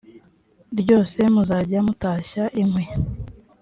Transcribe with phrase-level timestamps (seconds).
[0.79, 2.85] ryose muzajya mutashya inkwi